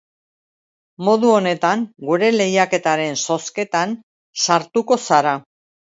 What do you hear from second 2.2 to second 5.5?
lehiaketaren zozketan sartuko zara.